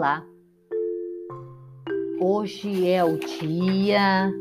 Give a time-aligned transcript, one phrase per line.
[0.00, 0.26] Olá!
[2.18, 4.32] Hoje é o dia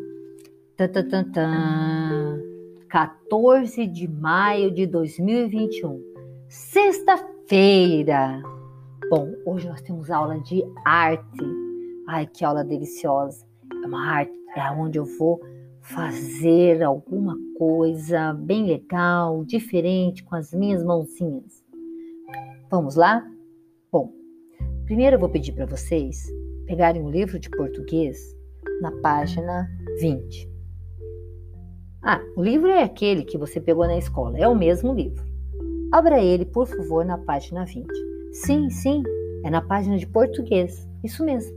[0.77, 2.39] tan,
[2.87, 6.01] 14 de maio de 2021,
[6.47, 8.41] sexta-feira.
[9.09, 11.45] Bom, hoje nós temos aula de arte.
[12.07, 13.45] Ai, que aula deliciosa!
[13.83, 15.41] É uma arte, é onde eu vou
[15.81, 21.61] fazer alguma coisa bem legal, diferente com as minhas mãozinhas.
[22.71, 23.29] Vamos lá?
[23.91, 24.18] Bom,
[24.89, 26.25] primeiro eu vou pedir para vocês
[26.65, 28.35] pegarem um livro de português
[28.81, 29.69] na página
[30.01, 30.49] 20.
[32.01, 35.23] Ah, o livro é aquele que você pegou na escola, é o mesmo livro.
[35.91, 37.87] Abra ele, por favor, na página 20.
[38.31, 39.03] Sim, sim,
[39.43, 41.55] é na página de português, isso mesmo.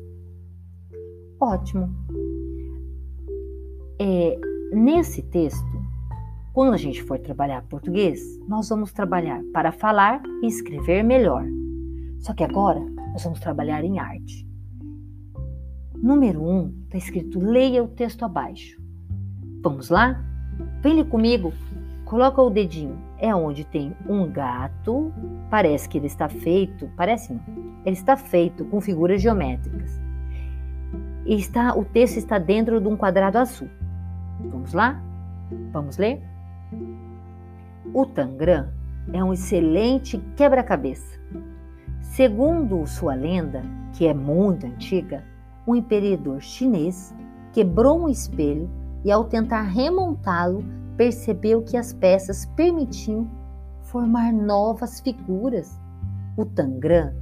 [1.40, 1.88] Ótimo.
[3.98, 4.38] É,
[4.74, 5.64] nesse texto,
[6.52, 11.46] quando a gente for trabalhar português, nós vamos trabalhar para falar e escrever melhor.
[12.18, 14.46] Só que agora nós vamos trabalhar em arte.
[15.94, 18.80] Número 1 um, está escrito leia o texto abaixo.
[19.62, 20.20] Vamos lá?
[20.80, 21.52] Vem comigo.
[22.04, 22.98] Coloca o dedinho.
[23.18, 25.12] É onde tem um gato.
[25.48, 26.90] Parece que ele está feito.
[26.96, 27.42] Parece não.
[27.84, 30.00] Ele está feito com figuras geométricas.
[31.24, 33.68] E está, o texto está dentro de um quadrado azul.
[34.40, 35.00] Vamos lá?
[35.72, 36.20] Vamos ler?
[37.94, 38.68] O Tangram
[39.12, 41.20] é um excelente quebra-cabeça.
[42.12, 43.62] Segundo sua lenda,
[43.94, 45.24] que é muito antiga,
[45.66, 47.14] um imperador chinês
[47.54, 48.68] quebrou um espelho
[49.02, 50.62] e, ao tentar remontá-lo,
[50.94, 53.30] percebeu que as peças permitiam
[53.84, 55.80] formar novas figuras.
[56.36, 57.14] O Tangram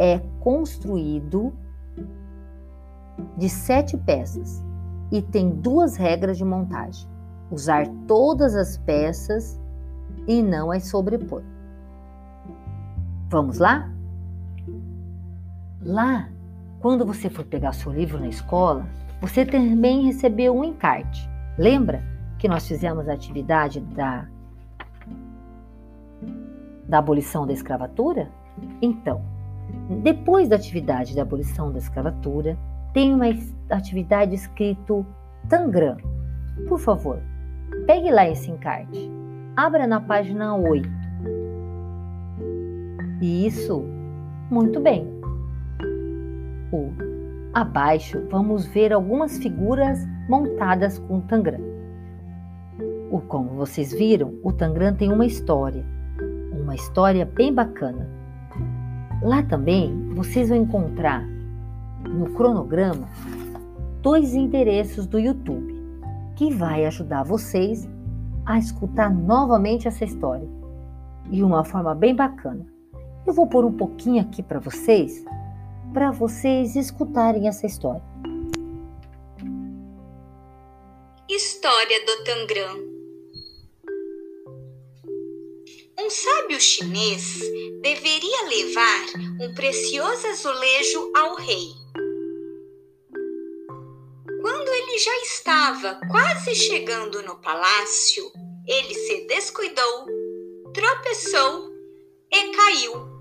[0.00, 1.52] é construído
[3.36, 4.60] de sete peças
[5.12, 7.08] e tem duas regras de montagem
[7.52, 9.60] usar todas as peças
[10.26, 11.44] e não as sobrepor.
[13.28, 13.93] Vamos lá?
[15.84, 16.28] Lá,
[16.80, 18.86] quando você for pegar seu livro na escola,
[19.20, 21.28] você também recebeu um encarte.
[21.58, 22.02] Lembra
[22.38, 24.26] que nós fizemos a atividade da,
[26.88, 28.30] da abolição da escravatura?
[28.80, 29.22] Então,
[30.02, 32.58] depois da atividade da abolição da escravatura,
[32.92, 33.26] tem uma
[33.70, 35.04] atividade escrito
[35.48, 35.96] Tangram.
[36.68, 37.20] Por favor,
[37.86, 39.10] Pegue lá esse encarte.
[39.56, 40.88] Abra na página 8.
[43.20, 43.84] Isso,
[44.50, 45.06] muito bem.
[46.74, 46.90] O
[47.52, 51.60] abaixo vamos ver algumas figuras montadas com tangram.
[53.12, 55.86] O, como vocês viram, o tangram tem uma história,
[56.50, 58.08] uma história bem bacana.
[59.22, 61.24] Lá também vocês vão encontrar
[62.08, 63.08] no cronograma
[64.02, 65.72] dois endereços do YouTube
[66.34, 67.88] que vai ajudar vocês
[68.44, 70.48] a escutar novamente essa história
[71.30, 72.66] e uma forma bem bacana.
[73.24, 75.24] Eu vou pôr um pouquinho aqui para vocês,
[75.94, 78.02] para vocês escutarem essa história.
[81.26, 82.94] História do Tangram
[85.98, 87.38] Um sábio chinês
[87.80, 89.06] deveria levar
[89.40, 91.84] um precioso azulejo ao rei
[94.94, 98.30] ele já estava quase chegando no palácio,
[98.66, 100.06] ele se descuidou,
[100.72, 101.70] tropeçou
[102.32, 103.13] e caiu.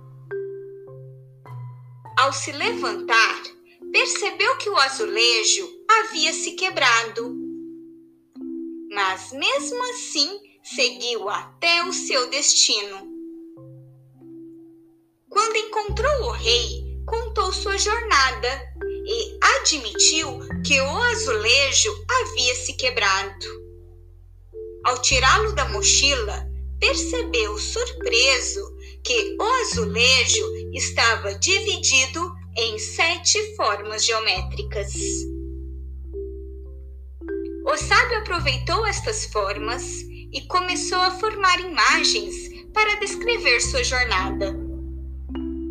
[2.23, 3.43] Ao se levantar,
[3.91, 7.35] percebeu que o azulejo havia se quebrado.
[8.89, 13.11] Mas mesmo assim, seguiu até o seu destino.
[15.29, 18.73] Quando encontrou o rei, contou sua jornada
[19.05, 23.47] e admitiu que o azulejo havia se quebrado.
[24.85, 28.61] Ao tirá-lo da mochila, percebeu surpreso
[29.03, 34.93] que o azulejo estava dividido em sete formas geométricas.
[37.65, 40.01] O sábio aproveitou estas formas
[40.31, 42.33] e começou a formar imagens
[42.73, 44.53] para descrever sua jornada.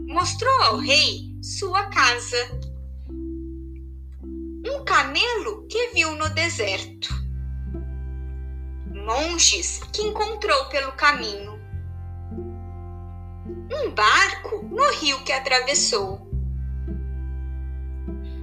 [0.06, 2.60] Mostrou ao rei sua casa
[4.64, 7.08] um camelo que viu no deserto,
[8.94, 11.60] monges que encontrou pelo caminho,
[13.74, 16.32] um barco no rio que atravessou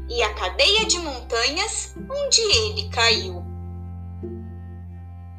[0.10, 3.44] e a cadeia de montanhas onde ele caiu.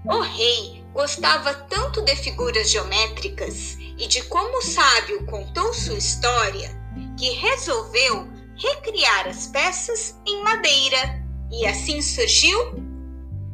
[0.05, 6.71] O rei gostava tanto de figuras geométricas e de como o sábio contou sua história
[7.19, 12.59] que resolveu recriar as peças em madeira e assim surgiu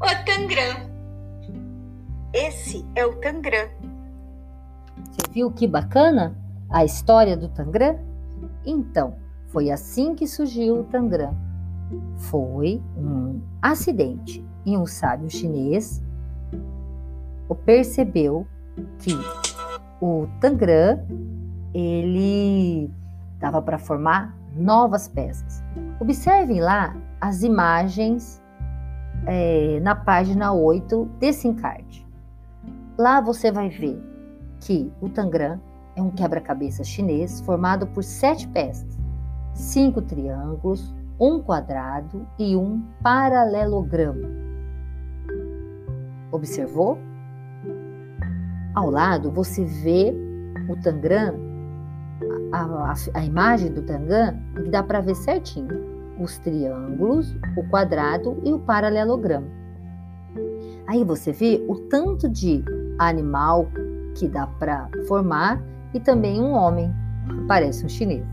[0.01, 0.87] o Tangram.
[2.33, 3.71] Esse é o Tangram.
[5.07, 6.37] Você viu que bacana
[6.71, 7.99] a história do Tangram?
[8.65, 9.15] Então,
[9.49, 11.35] Foi assim que surgiu o Tangram.
[12.17, 16.03] Foi um acidente e um sábio chinês
[17.67, 18.47] percebeu
[18.99, 19.13] que
[20.01, 21.05] o Tangram
[21.75, 22.91] ele
[23.41, 25.63] dava para formar novas peças.
[26.01, 28.43] Observem lá as imagens
[29.27, 32.07] é, na página 8 desse encarte.
[32.97, 34.01] Lá você vai ver
[34.61, 35.61] que o Tangram
[35.95, 38.99] é um quebra-cabeça chinês formado por sete peças,
[39.55, 44.29] cinco triângulos, um quadrado e um paralelogramo.
[46.31, 46.99] Observou?
[48.75, 50.15] Ao lado você vê
[50.69, 51.35] o Tangram,
[52.53, 58.41] a, a, a imagem do Tangram, que dá para ver certinho os triângulos, o quadrado
[58.45, 59.47] e o paralelogramo.
[60.87, 62.63] Aí você vê o tanto de
[62.99, 63.69] animal
[64.17, 65.63] que dá para formar
[65.95, 66.93] e também um homem,
[67.47, 68.25] parece um chinês.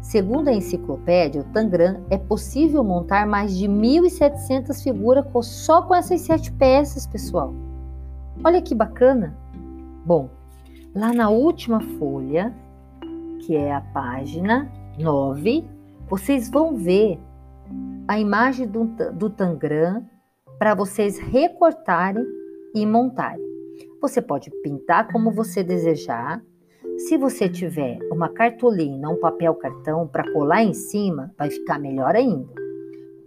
[0.00, 6.22] Segundo a enciclopédia, o Tangram é possível montar mais de 1.700 figuras só com essas
[6.22, 7.52] sete peças, pessoal.
[8.42, 9.36] Olha que bacana!
[10.06, 10.30] Bom,
[10.94, 12.54] lá na última folha,
[13.40, 15.68] que é a página 9,
[16.08, 17.20] vocês vão ver
[18.06, 20.06] a imagem do, do Tangram
[20.58, 22.24] para vocês recortarem
[22.74, 23.47] e montarem.
[24.00, 26.40] Você pode pintar como você desejar.
[26.98, 32.14] Se você tiver uma cartolina, um papel cartão para colar em cima, vai ficar melhor
[32.14, 32.52] ainda.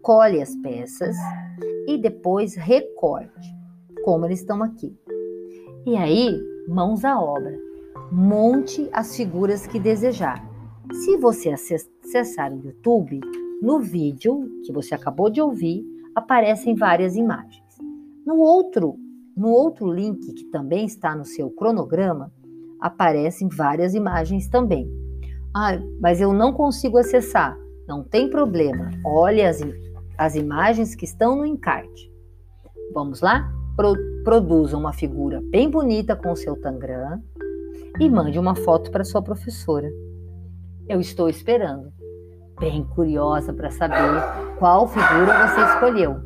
[0.02, 1.16] Colhe as peças
[1.88, 3.50] e depois recorte,
[4.06, 4.96] como eles estão aqui.
[5.86, 7.60] E aí, mãos à obra.
[8.10, 10.42] Monte as figuras que desejar.
[10.94, 13.20] Se você acessar o YouTube,
[13.62, 15.86] no vídeo que você acabou de ouvir,
[16.16, 17.64] aparecem várias imagens.
[18.26, 18.96] No outro
[19.36, 22.32] no outro link, que também está no seu cronograma,
[22.80, 24.90] aparecem várias imagens também.
[25.56, 27.58] Ah, mas eu não consigo acessar.
[27.88, 28.90] Não tem problema.
[29.06, 29.60] Olhe as,
[30.18, 32.12] as imagens que estão no encarte.
[32.94, 33.52] Vamos lá?
[33.76, 37.22] Pro, produza uma figura bem bonita com o seu Tangram
[38.00, 39.90] e mande uma foto para sua professora.
[40.88, 41.92] Eu estou esperando.
[42.60, 43.98] Bem curiosa para saber
[44.60, 46.22] qual figura você escolheu.